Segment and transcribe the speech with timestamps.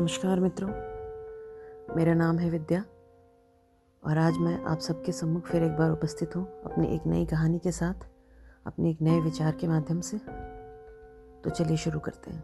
[0.00, 0.68] नमस्कार मित्रों।
[1.96, 2.80] मेरा नाम है विद्या
[4.02, 7.58] और आज मैं आप सबके सम्मुख फिर एक बार उपस्थित हूँ अपनी एक नई कहानी
[7.58, 7.94] के साथ,
[8.66, 10.18] अपने एक नए विचार के माध्यम से।
[11.44, 12.42] तो चलिए शुरू करते हैं।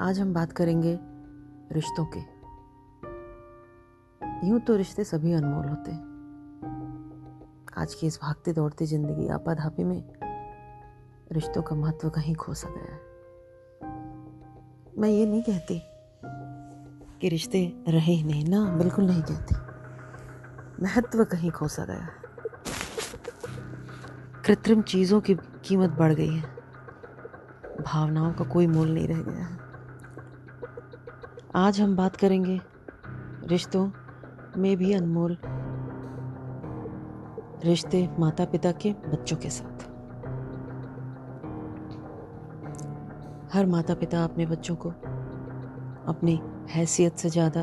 [0.00, 0.98] आज हम बात करेंगे
[1.72, 2.20] रिश्तों के।
[4.48, 6.02] यूँ तो रिश्ते सभी अनमोल होते हैं।
[7.78, 10.12] आज की इस भागते दौड़ती ज़िंदगी आपाधापी में
[11.32, 13.13] रिश्तों का महत्व कहीं खो सा गया है।
[14.98, 15.82] मैं ये नहीं कहती
[17.20, 19.54] कि रिश्ते रहे ही नहीं। ना, बिल्कुल नहीं कहती।
[20.84, 22.08] महत्व कहीं खोसा गया
[24.46, 26.56] कृत्रिम चीज़ों की कीमत बढ़ गई है।
[27.86, 29.58] भावनाओं का कोई मोल नहीं रह गया है।
[31.54, 32.60] आज हम बात करेंगे
[33.44, 33.90] रिश्तों
[34.56, 35.38] में भी अनमोल।
[37.64, 39.93] रिश्ते माता पिता के बच्चों के साथ।
[43.54, 44.88] हर माता पिता अपने बच्चों को
[46.08, 47.60] अपनी हैसियत से ज़्यादा,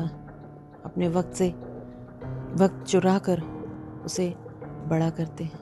[0.84, 1.48] अपने वक्त से
[2.56, 3.40] वक्त चुरा कर
[4.04, 4.28] उसे
[4.88, 5.58] बड़ा करते हैं,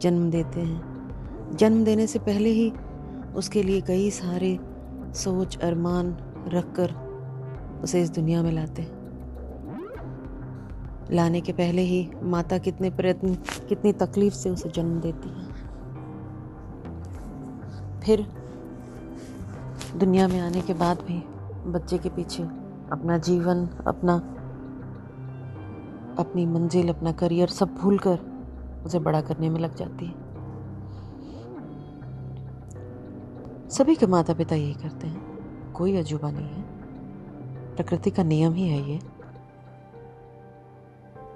[0.00, 2.70] जन्म देते हैं। जन्म देने से पहले ही
[3.36, 4.58] उसके लिए कई सारे
[5.14, 6.16] सोच, अरमान
[6.48, 6.94] रख कर
[7.82, 8.94] उसे इस दुनिया में लाते हैं।
[11.10, 13.34] लाने के पहले ही माता कितने प्रयत्न,
[13.68, 15.46] कितनी तकलीफ़ से उसे जन्म देती है।
[18.00, 18.26] फिर
[19.94, 21.22] दुनिया में आने के बाद भी
[21.70, 22.42] बच्चे के पीछे
[22.92, 24.16] अपना जीवन, अपना,
[26.18, 28.18] अपनी मंजिल, अपना करियर सब भूल कर
[28.86, 30.14] उसे बड़ा करने में लग जाती है।
[33.68, 36.62] सभी के माता पिता यही करते हैं। कोई अजूबा नहीं है।
[37.76, 39.00] प्रकृति का नियम ही है ये।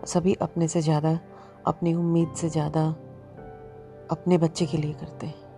[0.07, 1.19] सभी अपने से ज़्यादा,
[1.67, 2.87] अपनी उम्मीद से ज़्यादा
[4.11, 5.50] अपने बच्चे के लिए करते हैं।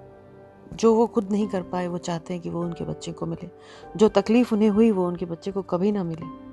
[0.73, 3.49] जो वो खुद नहीं कर पाए, वो चाहते हैं कि वो उनके बच्चे को मिले।
[3.97, 6.53] जो तकलीफ़ उन्हें हुई, वो उनके बच्चे को कभी ना मिले।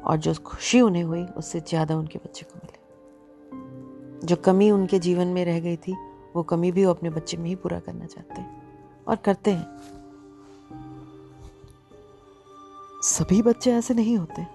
[0.00, 2.82] और जो खुशी उन्हें हुई, उससे ज़्यादा उनके बच्चे को मिले।
[4.26, 5.96] जो कमी उनके जीवन में रह गई थी,
[6.36, 8.62] वो कमी भी वो अपने बच्चे में ही पूरा करना चाहते हैं
[9.08, 9.66] और करते हैं।
[13.02, 14.46] सभी बच्चे ऐसे नहीं होते।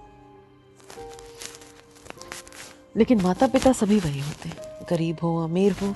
[2.96, 5.94] लेकिन माता पिता सभी वही होते हैं। गरीब हो, अमीर हो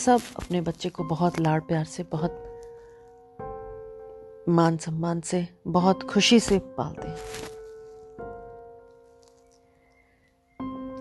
[0.00, 2.46] सब अपने बच्चे को बहुत लाड़ प्यार से, बहुत
[4.48, 7.18] मान सम्मान से, बहुत खुशी से पालते हैं।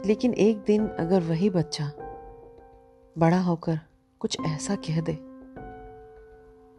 [0.05, 1.91] लेकिन एक दिन अगर वही बच्चा
[3.17, 3.79] बड़ा होकर
[4.19, 5.17] कुछ ऐसा कह दे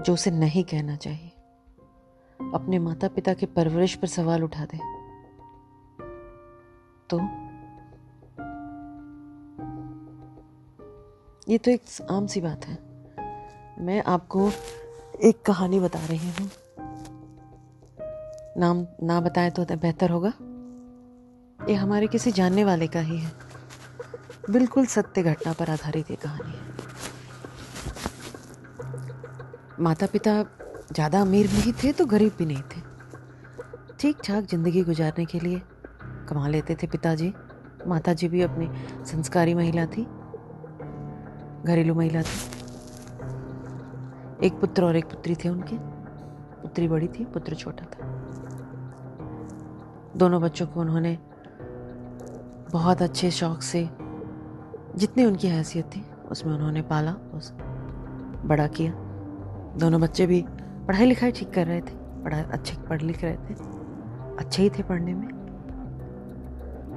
[0.04, 1.30] जो उसे नहीं कहना चाहिए,
[2.40, 4.78] अपने माता पिता के परवरिश पर सवाल उठा दे
[7.10, 7.18] तो
[11.50, 11.80] ये तो एक
[12.10, 12.74] आम सी बात है।
[13.84, 14.50] मैं आपको
[15.20, 16.50] एक कहानी बता रही हूँ।
[18.56, 20.32] नाम, ना बताएँ तो बेहतर होगा।
[21.68, 23.32] ये हमारे किसी जानने वाले का ही है।
[24.50, 26.68] बिल्कुल सत्य घटना पर आधारित ये कहानी है।
[29.80, 30.42] माता पिता
[30.92, 32.80] ज़्यादा अमीर नहीं थे तो गरीब भी नहीं थे।
[34.00, 35.60] ठीक ठाक ज़िंदगी गुजारने के लिए
[36.28, 37.32] कमा लेते थे पिताजी।
[37.86, 38.70] माताजी भी अपनी
[39.06, 40.06] संस्कारी महिला थी।
[41.64, 42.38] घरेलू महिला थी।
[44.46, 45.76] एक पुत्र और एक पुत्री थे उनके।
[46.62, 48.08] पुत्री बड़ी थी, पुत्र छोटा था।
[50.16, 51.18] दोनों बच्चों को उन्होंने
[52.72, 53.88] बहुत अच्छे शौक से,
[54.96, 57.52] जितनी उनकी हैसियत थी, उसमें उन्होंने पाला उस
[58.44, 58.92] बड़ा किया।
[59.78, 60.44] दोनों बच्चे भी
[60.86, 61.94] पढ़ाई लिखाई ठीक कर रहे थे,
[62.24, 63.54] पढ़ा, अच्छे पढ़ लिख रहे थे,
[64.38, 65.28] अच्छे ही थे पढ़ने में।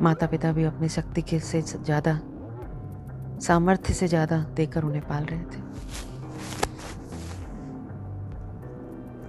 [0.01, 2.19] माता पिता भी अपनी शक्ति के से ज़्यादा
[3.43, 5.61] सामर्थ्य से ज़्यादा देकर उन्हें पाल रहे थे।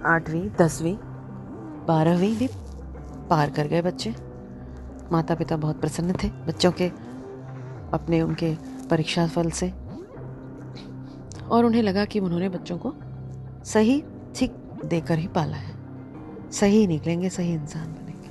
[0.05, 0.95] आठवीं, दसवीं,
[1.87, 2.47] बारहवीं भी
[3.29, 4.13] पार कर गए बच्चे।
[5.11, 6.87] माता पिता बहुत प्रसन्न थे। बच्चों के
[7.93, 8.53] अपने उनके
[8.89, 9.69] परीक्षा फल से।
[11.45, 12.93] और उन्हें लगा कि उन्होंने बच्चों को
[13.65, 14.03] सही,
[14.35, 14.51] ठीक
[14.85, 15.73] देकर ही पाला है।
[16.51, 18.29] सही निकलेंगे, सही इंसान बनेंगे।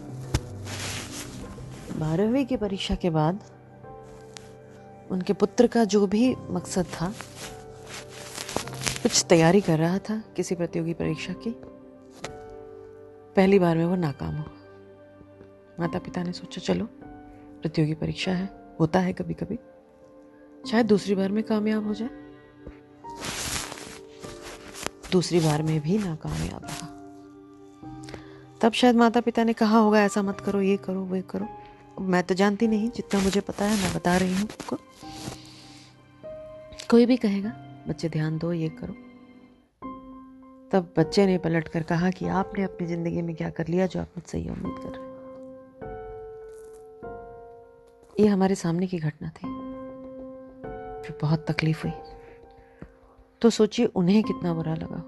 [2.00, 3.38] बारहवीं की परीक्षा के बाद
[5.10, 7.14] उनके पुत्र का जो भी मकसद था,
[9.02, 11.50] कुछ तैयारी कर रहा था किसी प्रतियोगी परीक्षा की।
[13.36, 14.50] पहली बार में वो नाकाम हुआ
[15.80, 16.84] माता पिता ने सोचा, चलो,
[17.62, 19.58] प्रतियोगी परीक्षा है, होता है कभी कभी
[20.70, 22.10] शायद दूसरी बार में कामयाब हो जाए।
[25.12, 26.90] दूसरी बार में भी नाकामयाब रहा।
[28.60, 31.48] तब शायद माता पिता ने कहा होगा, ऐसा मत करो, ये करो, वो करो।
[32.00, 34.78] मैं तो जानती नहीं, जितना मुझे पता है, मैं बता रही हूँ आपको।
[36.94, 37.50] कोई भी कहेगा,
[37.88, 38.92] बच्चे, ध्यान दो, ये करो।
[40.70, 44.00] तब बच्चे ने पलट कर कहा कि आपने अपनी ज़िंदगी में क्या कर लिया जो
[44.00, 45.06] आप मुझसे ये उम्मीद कर रहे
[48.20, 49.48] ये हमारे सामने की घटना थी।
[51.02, 51.92] फिर बहुत तकलीफ़ हुई।
[53.42, 55.02] तो सोचिए, उन्हें कितना बुरा लगा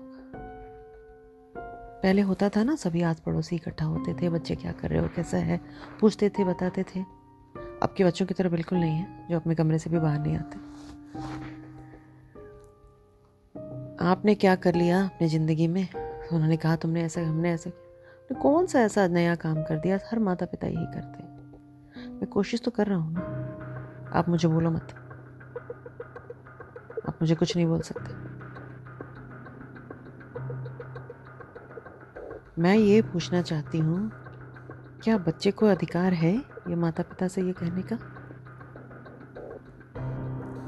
[2.03, 5.09] पहले होता था ना, सभी आस पड़ोसी इकट्ठा होते थे, बच्चे क्या कर रहे हो,
[5.17, 5.61] कैसा है?
[6.01, 7.01] पूछते थे, बताते थे।
[7.83, 10.37] अब के बच्चों की तरह बिल्कुल नहीं है, जो अपने कमरे से भी बाहर नहीं
[10.37, 10.77] आते।
[14.01, 15.89] आपने क्या कर लिया अपनी ज़िंदगी में?
[16.33, 19.99] उन्होंने कहा, तुमने ऐसा, हमने ऐसा किया। कौन सा ऐसा नया काम कर दिया?
[20.13, 21.37] हर माता पिता यही करते हैं।
[22.13, 23.21] मैं कोशिश तो कर रहा हूँ ना।
[24.15, 24.89] आप मुझे बोलो मत।
[27.09, 28.27] आप मुझे कुछ नहीं बोल सकते।
[32.63, 34.11] मैं ये पूछना चाहती हूँ,
[35.05, 37.97] क्या बच्चे को अधिकार है ये माता पिता से ये कहने का?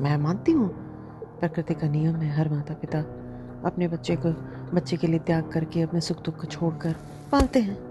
[0.00, 0.69] मैं मानती हूँ,
[1.40, 3.18] प्रकृति का नियम है, हर माता पिता
[3.69, 4.31] अपने बच्चे को,
[4.76, 6.97] बच्चे के लिए त्याग करके, अपने सुख दुख को छोड़कर
[7.32, 7.88] पालते हैं।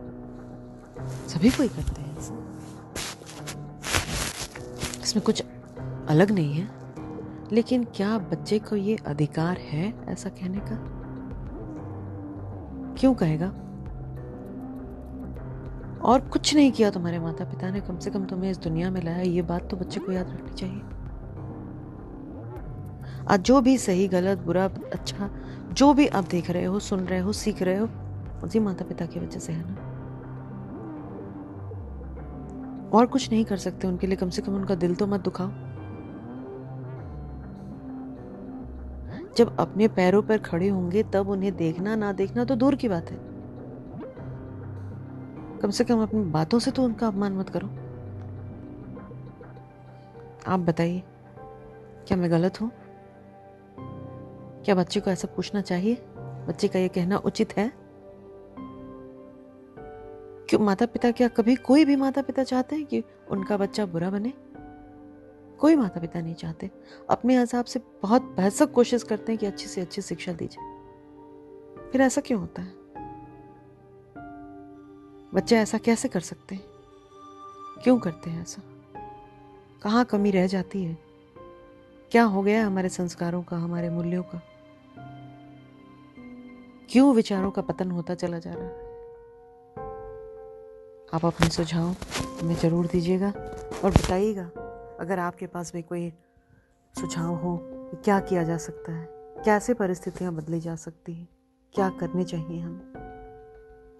[1.27, 2.17] सभी कोई करते हैं।
[5.03, 5.43] इसमें कुछ
[6.07, 6.69] अलग नहीं है।
[7.51, 10.97] लेकिन क्या बच्चे को ये अधिकार है ऐसा कहने का?
[12.97, 13.47] क्यों कहेगा?
[16.01, 19.03] और कुछ नहीं किया तुम्हारे माता पिता ने। कम से कम तुम्हें इस दुनिया में
[19.03, 20.81] लाया, ये बात तो बच्चे को याद रखनी चाहिए।
[23.29, 25.29] आज जो भी सही, गलत, बुरा अच्छा
[25.73, 27.87] जो भी आप देख रहे हो, सुन रहे हो, सीख रहे हो,
[28.43, 29.75] उसी माता पिता की वजह से है ना?
[32.93, 35.49] और कुछ नहीं कर सकते उनके लिए, कम से कम उनका दिल तो मत दुखाओ।
[39.37, 43.11] जब अपने पैरों पर खड़े होंगे, तब उन्हें देखना, ना देखना तो दूर की बात
[43.11, 43.17] है।
[45.61, 47.67] कम से कम अपनी बातों से तो उनका अपमान मत करो।
[50.47, 51.03] आप बताइए,
[52.07, 52.71] क्या मैं गलत हूँ?
[54.67, 55.97] क्या बच्चे को ऐसा पूछना चाहिए?
[56.17, 57.71] बच्चे का यह कहना उचित है?
[60.49, 64.09] क्यों माता पिता क्या कभी कोई भी माता पिता चाहते हैं कि उनका बच्चा बुरा
[64.09, 64.33] बने?
[65.59, 66.71] कोई माता पिता नहीं चाहते।
[67.09, 70.63] अपने हिसाब से बहुत भैसक कोशिश करते हैं कि अच्छी से अच्छी शिक्षा दीजिए
[71.91, 72.73] फिर ऐसा क्यों होता है?
[75.33, 76.63] बच्चे ऐसा कैसे कर सकते हैं?
[77.83, 78.61] क्यों करते हैं ऐसा?
[79.81, 80.97] कहाँ कमी रह जाती है?
[82.11, 84.46] क्या हो गया हमारे संस्कारों का, हमारे मूल्यों का?
[86.89, 88.71] क्यों विचारों का पतन होता चला जा रहा है?
[91.13, 91.95] आप अपने सुझाव
[92.41, 93.27] हमें ज़रूर दीजिएगा
[93.83, 94.43] और बताइएगा,
[94.99, 96.13] अगर आपके पास भी कोई
[96.99, 99.05] सुझाव हो कि क्या किया जा सकता है,
[99.45, 101.27] कैसे परिस्थितियाँ बदली जा सकती हैं,
[101.75, 102.93] क्या करने चाहिए हम?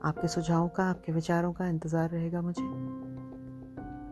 [0.04, 2.64] आपके सुझावों का, आपके विचारों का इंतज़ार रहेगा मुझे।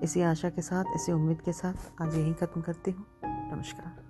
[0.03, 4.05] इसी आशा के साथ, इसी उम्मीद के साथ आज यही ख़त्म करती हूँ। नमस्कार।